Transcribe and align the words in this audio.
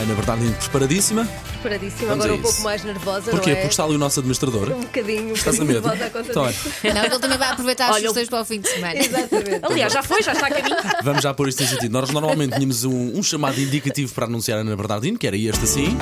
Ana 0.00 0.14
Bernardino, 0.14 0.54
preparadíssima? 0.54 1.28
Preparadíssima, 1.60 2.08
Vamos 2.10 2.24
agora 2.24 2.38
um 2.38 2.42
pouco 2.42 2.60
mais 2.62 2.84
nervosa, 2.84 3.30
Porquê? 3.30 3.50
não 3.50 3.56
é? 3.56 3.60
Porque 3.60 3.72
está 3.72 3.84
ali 3.84 3.94
o 3.94 3.98
nosso 3.98 4.20
administrador. 4.20 4.70
Um 4.72 4.80
bocadinho, 4.80 5.30
um 5.30 5.32
Estás 5.32 5.60
a 5.60 5.64
bocadinho 5.64 5.66
medo? 5.66 5.88
nervosa 5.88 6.04
à 6.06 6.10
conta 6.10 6.30
Então, 6.30 6.46
disso. 6.48 6.68
Não, 6.94 7.04
ele 7.04 7.18
também 7.18 7.38
vai 7.38 7.48
aproveitar 7.50 7.84
as 7.86 7.90
Olha, 7.96 8.00
sugestões 8.08 8.28
para 8.28 8.40
o 8.40 8.44
fim 8.44 8.60
de 8.60 8.68
semana. 8.68 8.96
Exatamente. 8.98 9.60
Aliás, 9.62 9.92
já 9.92 10.02
foi, 10.02 10.22
já 10.22 10.32
está 10.32 10.46
a 10.46 10.50
caminho. 10.50 10.76
vamos 11.02 11.22
já 11.22 11.34
pôr 11.34 11.48
isto 11.48 11.62
em 11.62 11.66
sentido. 11.66 11.92
Nós 11.92 12.10
normalmente 12.10 12.54
tínhamos 12.54 12.84
um, 12.84 13.18
um 13.18 13.22
chamado 13.22 13.60
indicativo 13.60 14.12
para 14.14 14.26
anunciar 14.26 14.58
a 14.58 14.60
Ana 14.60 14.76
Bernardino, 14.76 15.18
que 15.18 15.26
era 15.26 15.36
este 15.36 15.64
assim. 15.64 15.96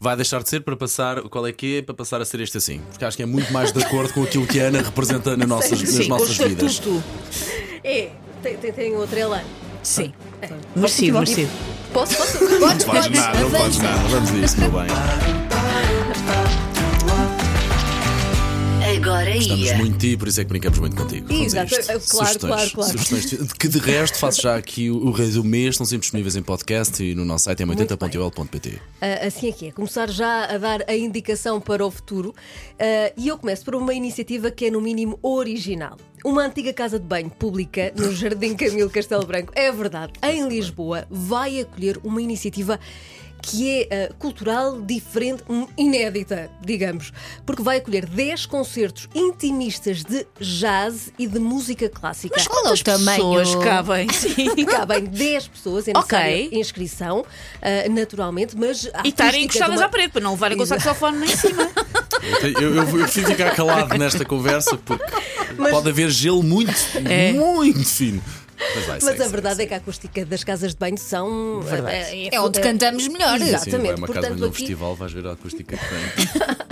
Vai 0.00 0.16
deixar 0.16 0.42
de 0.42 0.48
ser 0.48 0.60
para 0.62 0.76
passar. 0.76 1.20
Qual 1.22 1.46
é 1.46 1.52
que 1.52 1.78
é? 1.78 1.82
Para 1.82 1.94
passar 1.94 2.20
a 2.20 2.24
ser 2.24 2.40
este 2.40 2.58
assim. 2.58 2.80
Porque 2.90 3.04
acho 3.04 3.16
que 3.16 3.22
é 3.22 3.26
muito 3.26 3.52
mais 3.52 3.72
de 3.72 3.82
acordo 3.84 4.12
com 4.12 4.22
aquilo 4.24 4.46
que 4.46 4.58
a 4.60 4.64
Ana 4.64 4.82
representa 4.82 5.36
nas 5.36 5.48
nossas, 5.48 5.80
nas 5.80 5.90
Sim, 5.90 6.04
o 6.06 6.08
nossas 6.08 6.36
vidas. 6.36 6.82
É, 7.84 8.10
tem, 8.42 8.56
tem, 8.56 8.72
tem 8.72 8.96
outra 8.96 9.20
Elan. 9.20 9.42
Sim. 9.82 10.12
Merecido, 10.74 11.18
merecido. 11.18 11.50
Posso, 11.92 12.16
posso? 12.16 12.38
Podes, 12.38 12.84
Não 12.86 12.94
faz 12.94 13.10
nada, 13.10 13.40
não 13.40 13.50
faz 13.50 13.78
nada. 13.78 13.98
Vamos 14.08 14.30
a 14.30 14.38
isso, 14.38 14.60
meu 14.60 14.70
bem. 14.70 14.86
Agora 19.02 19.36
Estamos 19.36 19.66
ia. 19.66 19.76
muito 19.76 19.98
ti, 19.98 20.16
por 20.16 20.28
isso 20.28 20.40
é 20.40 20.44
que 20.44 20.50
brincamos 20.50 20.78
muito 20.78 20.96
contigo. 20.96 21.32
Exato, 21.32 21.70
claro, 21.74 22.00
Sugestões, 22.00 22.36
claro, 22.36 22.70
claro. 22.70 22.98
sugestões 22.98 23.52
que 23.52 23.68
de 23.68 23.78
resto 23.78 24.16
faço 24.18 24.42
já 24.42 24.56
aqui 24.56 24.90
o, 24.90 25.08
o 25.08 25.10
resumê, 25.10 25.68
estão 25.68 25.84
sempre 25.84 26.02
disponíveis 26.02 26.36
em 26.36 26.42
podcast 26.42 27.02
e 27.02 27.12
no 27.14 27.24
nosso 27.24 27.44
site 27.44 27.64
m80.ol.pt. 27.64 28.78
Ah, 29.00 29.26
assim 29.26 29.48
é 29.48 29.52
que 29.52 29.66
é. 29.66 29.72
Começar 29.72 30.08
já 30.08 30.44
a 30.44 30.56
dar 30.56 30.84
a 30.88 30.94
indicação 30.94 31.60
para 31.60 31.84
o 31.84 31.90
futuro. 31.90 32.32
Ah, 32.78 33.12
e 33.16 33.26
eu 33.26 33.36
começo 33.36 33.64
por 33.64 33.74
uma 33.74 33.92
iniciativa 33.92 34.50
que 34.50 34.66
é, 34.66 34.70
no 34.70 34.80
mínimo, 34.80 35.18
original. 35.20 35.96
Uma 36.24 36.44
antiga 36.44 36.72
casa 36.72 37.00
de 37.00 37.04
banho 37.04 37.28
pública 37.28 37.92
no 37.96 38.14
Jardim 38.14 38.54
Camilo 38.54 38.88
Castelo 38.88 39.26
Branco, 39.26 39.52
é 39.56 39.72
verdade, 39.72 40.12
em 40.22 40.48
Lisboa, 40.48 41.04
vai 41.10 41.58
acolher 41.58 41.98
uma 42.04 42.22
iniciativa 42.22 42.78
que 43.42 43.86
é 43.90 44.08
ah, 44.08 44.14
cultural, 44.18 44.80
diferente, 44.80 45.42
hum, 45.50 45.66
inédita, 45.76 46.48
digamos, 46.64 47.12
porque 47.44 47.62
vai 47.62 47.78
acolher 47.78 48.06
10 48.06 48.46
concertos 48.46 49.08
intimistas 49.14 50.04
de 50.04 50.24
jazz 50.40 51.12
e 51.18 51.26
de 51.26 51.38
música 51.40 51.88
clássica. 51.88 52.34
Mas 52.36 52.46
qual 52.46 52.66
é 52.68 52.72
o 52.72 52.78
tamanho? 52.84 53.16
Pessoas 53.38 53.54
cabem. 53.64 54.08
Sim. 54.14 54.52
Cabem 54.64 55.04
10 55.04 55.48
pessoas, 55.48 55.88
é 55.88 55.90
Ok. 55.90 56.18
necessária 56.18 56.58
inscrição, 56.60 57.24
ah, 57.60 57.88
naturalmente, 57.90 58.56
mas. 58.56 58.88
E 59.04 59.08
estarem 59.08 59.44
encostadas 59.44 59.76
uma- 59.76 59.86
à 59.86 59.88
parede 59.88 60.12
para 60.12 60.22
não 60.22 60.32
levarem 60.32 60.56
com 60.56 60.62
o 60.62 60.66
saxofone 60.66 61.18
lá 61.18 61.24
em 61.26 61.36
cima. 61.36 61.68
Eu, 62.40 62.50
eu, 62.62 62.76
eu 62.76 62.86
prefiro 62.86 63.26
ficar 63.26 63.54
calado 63.56 63.98
nesta 63.98 64.24
conversa 64.24 64.78
porque 64.78 65.04
pode 65.56 65.88
haver 65.88 66.08
gelo 66.10 66.42
muito, 66.42 66.72
É. 67.04 67.32
muito 67.32 67.84
fino. 67.84 68.22
Mas, 68.74 68.84
vai, 68.86 68.98
Mas 69.02 69.20
a 69.20 69.28
verdade 69.28 69.62
é 69.62 69.66
que 69.66 69.74
a 69.74 69.76
acústica 69.78 70.24
das 70.24 70.42
casas 70.44 70.72
de 70.72 70.78
banho 70.78 70.96
são. 70.98 71.60
Verdade. 71.62 72.28
É 72.32 72.40
onde 72.40 72.60
cantamos 72.60 73.06
melhor. 73.08 73.38
Sim, 73.38 73.44
vai 73.46 73.54
Exatamente. 73.54 73.94
uma 73.98 74.06
casa 74.08 74.20
Portanto, 74.20 74.38
num 74.40 74.46
aqui- 74.48 74.56
festival, 74.58 74.94
vais 74.96 75.12
ver 75.12 75.26
a 75.26 75.32
acústica 75.32 75.76
que 75.76 75.84
tem. 75.88 76.71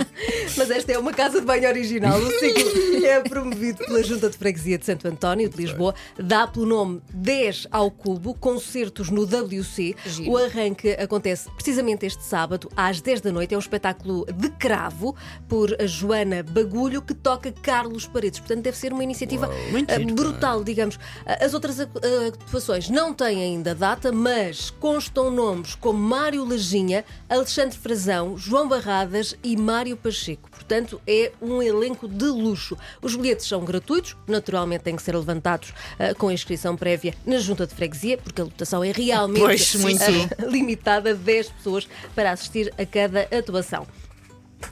Mas 0.57 0.69
esta 0.69 0.91
é 0.91 0.97
uma 0.97 1.13
casa 1.13 1.39
de 1.39 1.45
banho 1.45 1.67
original. 1.67 2.19
O 2.19 2.31
ciclo 2.31 2.71
é 3.05 3.21
promovido 3.21 3.85
pela 3.85 4.03
Junta 4.03 4.29
de 4.29 4.37
Freguesia 4.37 4.77
de 4.77 4.85
Santo 4.85 5.07
António 5.07 5.49
de 5.49 5.57
Lisboa. 5.57 5.95
Dá 6.17 6.45
pelo 6.47 6.65
nome 6.65 7.01
10 7.13 7.67
ao 7.71 7.89
Cubo, 7.89 8.33
concertos 8.33 9.09
no 9.09 9.23
WC. 9.23 9.95
Giro. 10.05 10.31
O 10.31 10.37
arranque 10.37 10.91
acontece 10.91 11.49
precisamente 11.51 12.05
este 12.05 12.23
sábado, 12.23 12.69
às 12.75 13.01
10 13.01 13.21
da 13.21 13.31
noite. 13.31 13.53
É 13.53 13.57
um 13.57 13.59
espetáculo 13.59 14.25
de 14.25 14.49
cravo 14.49 15.15
por 15.47 15.75
Joana 15.87 16.43
Bagulho, 16.43 17.01
que 17.01 17.13
toca 17.13 17.51
Carlos 17.51 18.05
Paredes. 18.07 18.39
Portanto, 18.39 18.63
deve 18.63 18.77
ser 18.77 18.91
uma 18.91 19.03
iniciativa 19.03 19.49
eh, 19.87 19.99
giro. 19.99 20.15
brutal, 20.15 20.63
digamos. 20.63 20.99
Ah, 21.25 21.45
As 21.45 21.53
outras 21.53 21.79
ah, 21.79 21.87
atuações 22.27 22.89
não 22.89 23.13
têm 23.13 23.41
ainda 23.41 23.73
data, 23.73 24.11
mas 24.11 24.69
constam 24.69 25.31
nomes 25.31 25.75
como 25.75 25.99
Mário 25.99 26.43
Lajinha, 26.43 27.05
Alexandre 27.29 27.77
Frazão, 27.77 28.37
João 28.37 28.67
Barradas 28.67 29.35
e 29.43 29.55
Mário 29.55 29.95
Pacheco. 29.95 30.40
Portanto, 30.49 31.01
é 31.05 31.31
um 31.41 31.61
elenco 31.61 32.07
de 32.07 32.25
luxo. 32.25 32.77
Os 33.01 33.15
bilhetes 33.15 33.45
são 33.47 33.63
gratuitos, 33.65 34.15
naturalmente 34.27 34.83
têm 34.83 34.95
que 34.95 35.01
ser 35.01 35.15
levantados 35.15 35.73
ah, 35.99 36.13
com 36.15 36.31
inscrição 36.31 36.77
prévia 36.77 37.13
na 37.25 37.39
junta 37.39 37.67
de 37.67 37.75
freguesia, 37.75 38.17
porque 38.17 38.41
a 38.41 38.45
lotação 38.45 38.83
é 38.83 38.91
realmente 38.91 39.41
Pois, 39.41 39.75
ah, 40.01 40.45
limitada 40.47 41.11
a 41.11 41.13
10 41.13 41.49
pessoas 41.49 41.87
para 42.15 42.31
assistir 42.31 42.73
a 42.77 42.85
cada 42.85 43.21
atuação. 43.37 43.85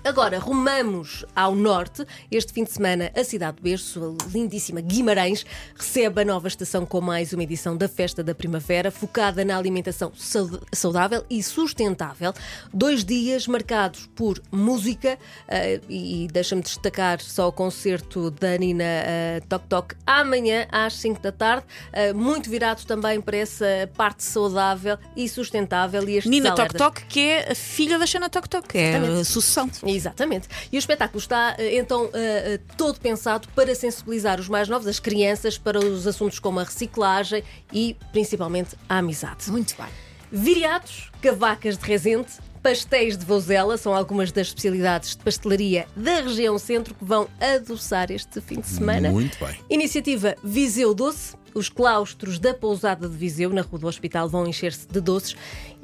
Agora, 0.04 0.40
rumamos 0.40 1.26
ao 1.36 1.54
norte. 1.56 2.06
Este 2.32 2.54
fim 2.54 2.64
de 2.64 2.72
semana, 2.72 3.12
a 3.16 3.24
cidade 3.24 3.58
de 3.58 3.64
berço, 3.64 4.16
a 4.26 4.28
lindíssima 4.32 4.82
Guimarães, 4.82 5.46
recebe 5.76 6.22
a 6.22 6.26
nova 6.26 6.48
estação 6.48 6.86
com 6.86 7.02
mais 7.02 7.34
uma 7.34 7.44
edição 7.44 7.76
da 7.76 7.88
Festa 7.88 8.24
da 8.24 8.34
Primavera, 8.34 8.92
focada 8.92 9.44
na 9.44 9.58
alimentação 9.58 10.12
saud- 10.16 10.60
saudável 10.74 11.24
e 11.30 11.42
sustentável. 11.44 12.34
Dois 12.74 13.04
dias 13.04 13.48
marcados 13.48 14.10
por 14.16 14.42
música 14.52 15.18
eh, 15.48 15.82
e 15.90 16.28
deixa-me 16.32 16.62
destacar 16.62 17.20
só 17.22 17.48
o 17.48 17.52
concerto 17.52 18.32
da 18.32 18.58
Nina 18.58 18.84
eh, 18.84 19.42
Toc 19.50 19.64
Toc 19.68 19.94
amanhã 20.06 20.68
às 20.72 20.94
5 20.94 21.22
da 21.22 21.32
tarde, 21.32 21.66
eh, 21.92 22.14
muito 22.14 22.50
virado 22.50 22.86
também 22.86 23.20
para 23.22 23.38
essa 23.38 23.66
parte 23.96 24.24
saudável 24.24 24.98
e 25.16 25.28
sustentável. 25.28 26.08
E 26.08 26.28
Nina 26.28 26.50
Tok 26.52 26.60
alertas- 26.62 26.82
Tok, 26.82 27.06
que 27.06 27.20
é 27.20 27.52
a 27.52 27.56
filha 27.56 28.00
da 28.00 28.06
Xana 28.06 28.30
Tok 28.30 28.48
Tok, 28.50 28.78
é 28.78 28.98
a 28.98 29.24
sucessão. 29.24 29.70
Exatamente. 29.84 30.48
E 30.72 30.78
o 30.78 30.80
espetáculo 30.80 31.20
está 31.20 31.56
eh, 31.58 31.78
então 31.78 32.10
eh, 32.14 32.54
eh, 32.54 32.60
todo 32.78 33.00
pensado 33.00 33.48
para 33.56 33.74
sensibilizar 33.76 34.40
os 34.40 34.48
mais 34.48 34.68
novos, 34.68 34.88
as 34.88 35.00
crianças, 35.00 35.58
para 35.58 35.80
os 35.80 36.06
assuntos 36.08 36.40
como 36.40 36.60
a 36.60 36.64
reciclagem 36.64 37.44
e 37.72 37.96
principalmente 38.12 38.76
a 38.88 38.98
amizade. 38.98 39.50
Muito 39.50 39.76
bem. 39.78 39.88
Viriatos, 40.32 41.10
cavacas 41.22 41.78
de 41.78 41.86
resente, 41.86 42.34
pastéis 42.62 43.18
de 43.18 43.26
vozela 43.26 43.78
são 43.78 43.96
algumas 43.96 44.32
das 44.32 44.48
especialidades 44.48 45.16
de 45.16 45.24
pastelaria 45.24 45.88
da 45.96 46.22
região 46.22 46.58
centro 46.60 46.94
que 46.94 47.04
vão 47.04 47.28
adoçar 47.40 48.12
este 48.12 48.40
fim 48.42 48.60
de 48.60 48.68
semana. 48.68 49.10
Muito 49.10 49.44
bem. 49.44 49.58
Iniciativa 49.70 50.36
Viseu 50.44 50.94
Doce. 50.94 51.38
Os 51.52 51.68
claustros 51.68 52.38
da 52.38 52.54
pousada 52.54 53.10
de 53.10 53.18
Viseu, 53.18 53.50
na 53.50 53.64
Rua 53.64 53.80
do 53.80 53.88
Hospital, 53.88 54.30
vão 54.30 54.46
encher-se 54.46 54.88
de 54.88 55.02
doces 55.02 55.36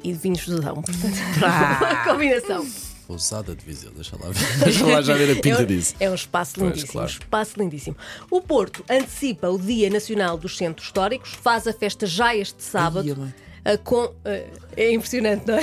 e 0.02 0.12
de 0.12 0.18
vinhos 0.18 0.46
de 0.46 0.60
Dão. 0.60 0.80
Portanto, 0.80 1.16
uma 1.80 2.04
combinação. 2.04 2.64
Pousada 3.06 3.54
de 3.54 3.64
Viseu, 3.64 3.90
deixa 3.92 4.16
lá 4.20 4.30
ver. 4.30 4.58
Deixa 4.64 4.84
lá 4.86 5.00
já 5.00 5.14
ver 5.14 5.30
a 5.30 5.40
pinta 5.40 5.60
é, 5.60 5.62
um, 5.62 5.66
disso. 5.66 5.94
é 6.00 6.10
um 6.10 6.14
espaço 6.14 6.54
Pois, 6.56 6.66
lindíssimo. 6.70 6.92
claro. 6.92 7.08
um 7.10 7.12
espaço 7.12 7.52
lindíssimo. 7.58 7.96
O 8.30 8.40
Porto 8.40 8.84
antecipa 8.90 9.48
o 9.48 9.58
Dia 9.58 9.88
Nacional 9.90 10.36
dos 10.36 10.56
Centros 10.56 10.86
Históricos, 10.88 11.30
faz 11.40 11.66
a 11.66 11.72
festa 11.72 12.04
já 12.06 12.34
este 12.34 12.62
sábado. 12.62 13.32
Ah, 13.64 13.76
com, 13.78 14.12
ah, 14.24 14.42
é 14.76 14.92
impressionante, 14.92 15.44
não 15.46 15.54
é? 15.56 15.62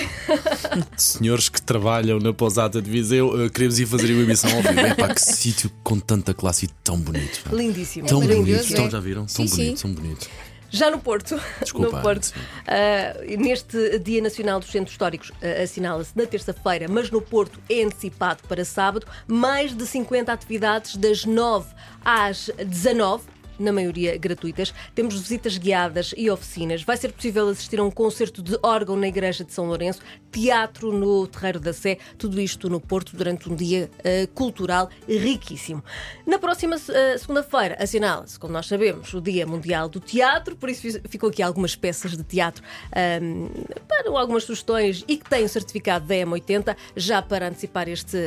Senhores 0.97 1.47
que 1.47 1.61
trabalham 1.61 2.19
na 2.19 2.33
pousada 2.33 2.81
de 2.81 2.89
Viseu, 2.91 3.45
eh, 3.45 3.49
queremos 3.49 3.79
ir 3.79 3.85
fazer 3.85 4.13
uma 4.13 4.23
emissão 4.23 4.49
ao 4.53 4.61
vivo. 4.61 4.79
Epá, 4.79 5.13
que 5.13 5.21
sítio 5.23 5.71
com 5.83 5.97
tanta 5.99 6.33
classe 6.33 6.65
e 6.65 6.69
tão 6.83 6.97
bonito. 6.99 7.43
Lindíssimo. 7.51 8.05
Tão 8.07 8.19
maravilhoso, 8.19 8.63
bonito. 8.63 8.69
é. 8.71 8.73
Então 8.73 8.89
já 8.91 8.99
viram? 8.99 9.25
Tão 9.25 9.47
Sim, 9.47 9.55
bonito, 9.55 9.77
sim. 9.77 9.81
tão 9.87 9.93
bonito. 9.93 10.29
Já 10.73 10.89
no 10.89 10.97
Porto, 10.97 11.39
Desculpa, 11.61 11.97
no 11.97 12.01
Porto. 12.01 12.33
ah, 12.67 13.23
neste 13.37 13.99
Dia 13.99 14.23
Nacional 14.23 14.59
dos 14.59 14.71
Centros 14.71 14.91
Históricos 14.93 15.31
ah, 15.39 15.61
assinala-se 15.61 16.17
na 16.17 16.25
terça-feira, 16.25 16.87
mas 16.89 17.11
no 17.11 17.21
Porto 17.21 17.59
é 17.69 17.83
antecipado 17.83 18.41
para 18.49 18.65
sábado, 18.65 19.05
mais 19.27 19.71
de 19.71 19.85
50 19.85 20.33
atividades 20.33 20.97
das 20.97 21.25
9 21.25 21.67
às 22.03 22.49
19 22.65 23.23
na 23.59 23.71
maioria 23.71 24.17
gratuitas. 24.17 24.73
Temos 24.93 25.19
visitas 25.19 25.57
guiadas 25.57 26.13
e 26.17 26.29
oficinas. 26.29 26.83
Vai 26.83 26.97
ser 26.97 27.11
possível 27.11 27.47
assistir 27.47 27.79
a 27.79 27.83
um 27.83 27.91
concerto 27.91 28.41
de 28.41 28.57
órgão 28.61 28.95
na 28.95 29.07
Igreja 29.07 29.43
de 29.43 29.53
São 29.53 29.65
Lourenço, 29.65 30.01
teatro 30.31 30.91
no 30.91 31.27
Terreiro 31.27 31.59
da 31.59 31.73
Sé, 31.73 31.97
tudo 32.17 32.39
isto 32.39 32.69
no 32.69 32.79
Porto 32.79 33.15
durante 33.15 33.49
um 33.49 33.55
dia 33.55 33.89
eh, 34.03 34.27
cultural 34.33 34.89
riquíssimo. 35.07 35.83
Na 36.25 36.39
próxima 36.39 36.75
eh, 36.89 37.17
segunda-feira 37.17 37.77
assinala-se, 37.79 38.39
como 38.39 38.53
nós 38.53 38.65
sabemos, 38.65 39.13
o 39.13 39.21
Dia 39.21 39.45
Mundial 39.45 39.87
do 39.87 39.99
Teatro, 39.99 40.55
por 40.55 40.69
isso 40.69 40.99
ficou 41.07 41.29
aqui 41.29 41.43
algumas 41.43 41.75
peças 41.75 42.17
de 42.17 42.23
teatro 42.23 42.63
ahm, 42.95 43.47
para 43.87 44.09
algumas 44.19 44.43
sugestões 44.43 45.03
e 45.07 45.17
que 45.17 45.29
têm 45.29 45.43
o 45.43 45.49
certificado 45.49 46.05
da 46.05 46.15
M80 46.15 46.75
já 46.95 47.21
para 47.21 47.47
antecipar 47.47 47.87
este, 47.87 48.17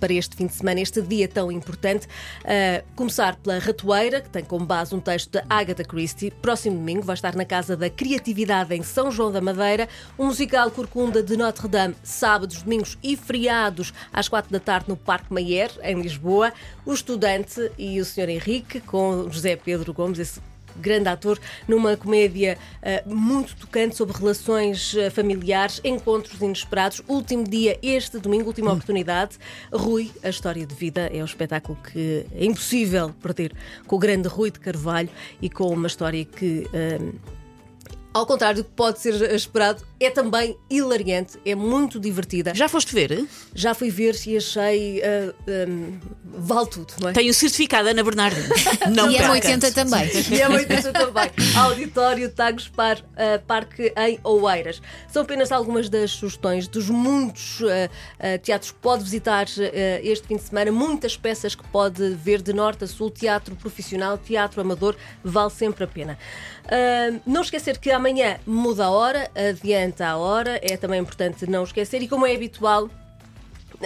para 0.00 0.12
este 0.12 0.36
fim 0.36 0.46
de 0.46 0.54
semana, 0.54 0.80
este 0.80 1.00
dia 1.00 1.28
tão 1.28 1.50
importante. 1.50 2.06
Ah, 2.44 2.82
começar 2.94 3.36
pela 3.36 3.58
Ratoeira, 3.58 4.20
que 4.20 4.30
tem 4.30 4.44
como 4.44 4.66
base 4.72 4.94
um 4.94 5.00
texto 5.00 5.32
de 5.32 5.44
Agatha 5.50 5.84
Christie. 5.84 6.30
Próximo 6.30 6.78
domingo 6.78 7.02
vai 7.02 7.12
estar 7.12 7.36
na 7.36 7.44
Casa 7.44 7.76
da 7.76 7.90
Criatividade 7.90 8.74
em 8.74 8.82
São 8.82 9.10
João 9.10 9.30
da 9.30 9.38
Madeira. 9.38 9.86
O 10.16 10.24
musical 10.24 10.70
Corcunda 10.70 11.22
de 11.22 11.36
Notre 11.36 11.68
Dame, 11.68 11.94
sábados, 12.02 12.62
domingos 12.62 12.96
e 13.02 13.14
feriados, 13.14 13.92
às 14.10 14.30
quatro 14.30 14.50
da 14.50 14.58
tarde 14.58 14.88
no 14.88 14.96
Parque 14.96 15.30
Mayer, 15.30 15.70
em 15.82 16.00
Lisboa. 16.00 16.54
O 16.86 16.94
Estudante 16.94 17.70
e 17.76 18.00
o 18.00 18.04
Sr. 18.06 18.30
Henrique, 18.30 18.80
com 18.80 19.28
José 19.30 19.56
Pedro 19.56 19.92
Gomes, 19.92 20.18
esse 20.18 20.40
grande 20.76 21.08
ator, 21.08 21.38
numa 21.66 21.96
comédia 21.96 22.58
ah, 22.82 23.02
muito 23.06 23.56
tocante 23.56 23.96
sobre 23.96 24.16
relações 24.16 24.96
ah, 24.96 25.10
familiares, 25.10 25.80
encontros 25.84 26.40
inesperados. 26.40 27.02
Último 27.08 27.44
dia, 27.44 27.78
este 27.82 28.18
domingo, 28.18 28.46
última 28.46 28.72
oportunidade. 28.72 29.38
Rui, 29.72 30.10
a 30.22 30.28
história 30.28 30.66
de 30.66 30.74
vida, 30.74 31.10
é 31.12 31.22
um 31.22 31.24
espetáculo 31.24 31.78
que 31.92 32.26
é 32.34 32.44
impossível 32.44 33.10
perder 33.22 33.52
com 33.86 33.96
o 33.96 33.98
grande 33.98 34.28
Rui 34.28 34.50
de 34.50 34.60
Carvalho 34.60 35.10
e 35.40 35.48
com 35.48 35.68
uma 35.68 35.86
história 35.86 36.24
que. 36.24 36.66
ah, 36.74 37.41
ao 38.12 38.26
contrário 38.26 38.62
do 38.62 38.64
que 38.68 38.74
pode 38.74 38.98
ser 39.00 39.14
esperado, 39.34 39.82
é 39.98 40.10
também 40.10 40.56
hilariante, 40.68 41.38
é 41.46 41.54
muito 41.54 41.98
divertida. 42.00 42.54
Já 42.54 42.68
foste 42.68 42.94
ver? 42.94 43.24
Já 43.54 43.74
fui 43.74 43.90
ver 43.90 44.14
e 44.26 44.36
achei. 44.36 45.02
ah, 45.02 45.34
hum, 45.68 45.98
vale 46.24 46.66
tudo, 46.68 46.92
não 47.00 47.08
é? 47.10 47.12
Tenho 47.12 47.30
o 47.30 47.34
certificado 47.34 47.88
Ana 47.88 48.02
Bernardino. 48.02 48.48
Não 48.94 49.10
E 49.10 49.16
é 49.16 49.18
perca. 49.18 49.32
80 49.32 49.72
também. 49.72 50.10
E 50.30 50.40
é 50.40 50.48
muito 50.48 50.72
isso 50.72 50.92
também. 50.92 51.30
Auditório 51.56 52.28
Tagus 52.30 52.68
Par, 52.68 52.98
ah, 53.16 53.40
Parque 53.46 53.92
em 53.96 54.18
Oeiras. 54.24 54.82
São 55.08 55.22
apenas 55.22 55.52
algumas 55.52 55.88
das 55.88 56.10
sugestões 56.10 56.66
dos 56.66 56.88
muitos 56.90 57.60
ah, 57.62 57.90
ah, 58.18 58.38
teatros 58.38 58.72
que 58.72 58.78
pode 58.78 59.04
visitar 59.04 59.46
ah, 59.46 60.00
este 60.02 60.26
fim 60.26 60.36
de 60.36 60.42
semana, 60.42 60.72
muitas 60.72 61.16
peças 61.16 61.54
que 61.54 61.66
pode 61.68 62.10
ver 62.14 62.42
de 62.42 62.52
norte 62.52 62.84
a 62.84 62.86
sul, 62.86 63.10
teatro 63.10 63.54
profissional, 63.56 64.18
teatro 64.18 64.60
amador, 64.60 64.96
vale 65.22 65.50
sempre 65.50 65.84
a 65.84 65.86
pena. 65.86 66.18
Ah, 66.66 67.20
não 67.26 67.42
esquecer 67.42 67.78
que 67.78 67.90
amanhã 68.02 68.38
muda 68.44 68.86
a 68.86 68.90
hora, 68.90 69.30
adianta 69.36 70.04
a 70.08 70.16
hora, 70.16 70.58
é 70.60 70.76
também 70.76 71.00
importante 71.00 71.48
não 71.48 71.62
esquecer, 71.62 72.02
e 72.02 72.08
como 72.08 72.26
é 72.26 72.34
habitual, 72.34 72.90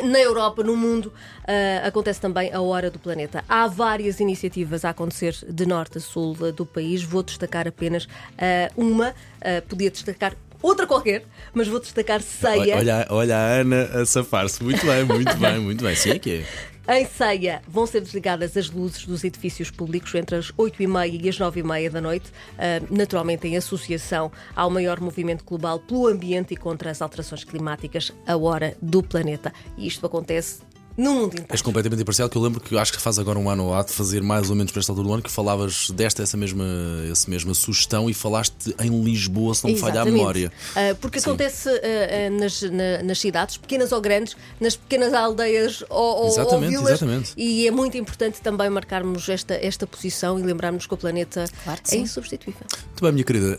na 0.03 0.19
Europa, 0.19 0.63
no 0.63 0.75
mundo, 0.77 1.13
ah, 1.47 1.87
acontece 1.87 2.21
também 2.21 2.53
a 2.53 2.61
Hora 2.61 2.91
do 2.91 2.99
Planeta. 2.99 3.45
Há 3.49 3.67
várias 3.67 4.21
iniciativas 4.21 4.85
a 4.85 4.91
acontecer 4.91 5.35
de 5.49 5.67
norte 5.67 5.99
a 5.99 6.01
sul 6.01 6.35
do 6.35 6.67
país. 6.67 7.03
Vou 7.03 7.23
destacar 7.23 7.67
apenas 7.67 8.07
ah, 8.37 8.71
uma, 8.77 9.15
ah, 9.41 9.63
podia 9.67 9.91
destacar 9.91 10.35
outra 10.61 10.87
qualquer, 10.87 11.25
mas 11.55 11.67
vou 11.69 11.81
destacar 11.81 12.21
Ceia. 12.21 12.77
Olha, 12.77 13.07
olha 13.09 13.37
a 13.37 13.61
Ana 13.61 13.85
a 13.85 14.07
safar-se. 14.07 14.63
Muito 14.63 14.85
bem, 14.85 15.05
muito 15.05 15.37
bem, 15.37 15.59
muito 15.61 15.83
bem. 15.83 15.95
Sim, 15.95 16.11
é 16.11 16.19
que 16.19 16.31
é. 16.31 16.45
Em 16.89 17.05
Ceia 17.05 17.63
vão 17.67 17.85
ser 17.85 18.01
desligadas 18.01 18.57
as 18.57 18.71
luzes 18.71 19.05
dos 19.05 19.25
edifícios 19.25 19.73
públicos 19.73 20.15
entre 20.15 20.37
as 20.37 20.53
8h30 20.53 21.21
e 21.21 21.29
as 21.29 21.37
9h30 21.37 21.91
da 21.91 22.01
noite, 22.01 22.31
ah, 22.57 22.81
naturalmente 22.89 23.49
em 23.49 23.57
associação 23.57 24.31
ao 24.55 24.71
maior 24.71 25.01
movimento 25.01 25.45
global 25.45 25.81
pelo 25.81 26.07
ambiente 26.07 26.55
e 26.55 26.57
contra 26.57 26.89
as 26.89 27.03
alterações 27.03 27.43
climáticas, 27.43 28.13
a 28.25 28.37
Hora 28.37 28.77
do 28.81 29.03
Planeta. 29.03 29.53
E 29.77 29.89
isto 29.89 30.07
acontece 30.07 30.61
no 30.97 31.13
mundo 31.15 31.33
inteiro. 31.35 31.47
És 31.51 31.61
completamente 31.63 32.01
imparcial, 32.03 32.29
que 32.29 32.37
eu 32.37 32.43
lembro 32.43 32.61
que 32.61 32.75
eu 32.75 32.79
acho 32.79 32.93
que 32.93 33.01
faz 33.01 33.19
agora 33.19 33.39
um 33.39 33.49
ano 33.51 33.65
ou 33.67 33.75
há 33.75 33.83
de 33.83 33.93
fazer 33.93 34.23
mais 34.23 34.49
ou 34.51 34.57
menos 34.57 34.73
para 34.73 34.81
esta 34.81 34.93
altura 34.93 35.09
do 35.09 35.15
ano 35.15 35.23
que 35.23 35.31
falavas 35.31 35.91
desta 35.91 36.23
essa 36.23 36.37
mesma, 36.37 36.65
essa 37.11 37.31
mesma 37.31 37.53
sugestão 37.55 38.09
e 38.09 38.15
falaste 38.15 38.75
em 38.81 39.03
Lisboa, 39.03 39.55
se 39.55 39.65
não 39.65 39.73
me 39.73 39.79
falha 39.79 39.93
a 39.93 39.97
Exatamente. 39.97 40.17
memória. 40.19 40.53
Ah, 40.75 40.95
porque 41.01 41.21
Sim. 41.21 41.31
acontece 41.31 41.69
ah, 41.69 41.73
ah, 41.83 42.31
nas, 42.31 42.63
na- 42.63 43.03
nas 43.03 43.19
cidades, 43.19 43.57
pequenas 43.57 43.93
ou 43.93 44.01
grandes, 44.01 44.37
nas 44.61 44.77
pequenas 44.77 45.13
aldeias 45.13 45.83
ou, 45.91 45.99
ou- 45.99 46.21
ou 46.23 46.27
Exatamente, 46.29 46.71
vilas. 46.71 46.91
exatamente. 46.91 47.33
E 47.37 47.67
é 47.67 47.71
muito 47.71 47.97
importante 47.97 48.41
também 48.41 48.69
marcarmos 48.71 49.29
esta, 49.29 49.55
esta 49.55 49.87
posição 49.87 50.39
e 50.39 50.43
lembrarmos 50.43 50.87
que 50.87 50.95
o 50.95 50.97
planeta 50.97 51.45
Claro 51.65 51.81
que 51.83 51.95
é 51.95 51.99
insubstituível. 51.99 52.63
Muito 52.87 53.03
bem, 53.03 53.13
minha 53.13 53.25
querida. 53.25 53.59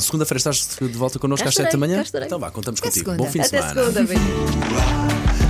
Segunda-feira 0.00 0.38
estás 0.38 0.76
de 0.80 0.86
volta 0.98 1.18
connosco 1.18 1.46
às 1.46 1.54
7 1.54 1.72
da 1.72 1.78
manhã? 1.78 2.02
Então 2.24 2.38
vá, 2.38 2.50
contamos 2.50 2.80
Até 2.80 2.88
contigo. 2.88 3.04
segunda. 3.10 3.24
Bom 3.24 3.30
fim 3.30 3.40
de 3.40 3.46
Até 3.46 3.60
semana. 3.62 3.92
segunda. 3.92 5.49